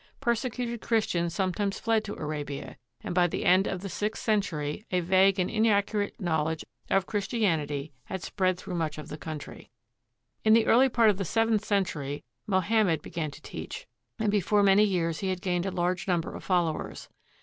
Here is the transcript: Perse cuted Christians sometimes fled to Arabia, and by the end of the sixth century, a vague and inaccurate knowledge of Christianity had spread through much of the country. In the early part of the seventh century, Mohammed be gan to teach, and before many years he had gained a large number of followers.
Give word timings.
Perse 0.19 0.41
cuted 0.45 0.81
Christians 0.81 1.35
sometimes 1.35 1.79
fled 1.79 2.03
to 2.05 2.15
Arabia, 2.15 2.75
and 3.01 3.13
by 3.13 3.27
the 3.27 3.45
end 3.45 3.67
of 3.67 3.81
the 3.81 3.87
sixth 3.87 4.23
century, 4.23 4.83
a 4.89 4.99
vague 4.99 5.37
and 5.37 5.47
inaccurate 5.47 6.19
knowledge 6.19 6.65
of 6.89 7.05
Christianity 7.05 7.93
had 8.05 8.23
spread 8.23 8.57
through 8.57 8.73
much 8.73 8.97
of 8.97 9.09
the 9.09 9.17
country. 9.19 9.69
In 10.43 10.53
the 10.53 10.65
early 10.65 10.89
part 10.89 11.11
of 11.11 11.17
the 11.17 11.23
seventh 11.23 11.63
century, 11.63 12.23
Mohammed 12.47 13.03
be 13.03 13.11
gan 13.11 13.29
to 13.29 13.43
teach, 13.43 13.85
and 14.17 14.31
before 14.31 14.63
many 14.63 14.85
years 14.85 15.19
he 15.19 15.29
had 15.29 15.39
gained 15.39 15.67
a 15.67 15.71
large 15.71 16.07
number 16.07 16.33
of 16.33 16.43
followers. 16.43 17.07